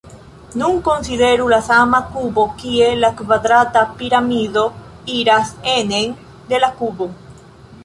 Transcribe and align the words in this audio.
Nun 0.59 0.77
konsideru 0.85 1.43
la 1.53 1.59
sama 1.67 1.99
kubo 2.15 2.45
kie 2.63 2.87
la 3.03 3.13
kvadrata 3.21 3.85
piramido 4.01 4.65
iras 5.19 5.55
enen 5.77 6.19
de 6.53 6.65
la 6.67 6.75
kubo. 6.83 7.13